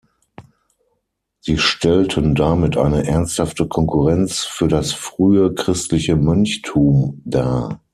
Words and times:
Sie 1.41 1.59
stellten 1.59 2.33
damit 2.33 2.75
eine 2.75 3.05
ernsthafte 3.05 3.67
Konkurrenz 3.67 4.39
für 4.43 4.67
das 4.67 4.93
frühe 4.93 5.53
christliche 5.53 6.15
Mönchtum 6.15 7.21
dar. 7.23 7.81